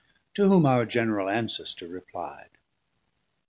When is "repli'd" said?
1.87-2.57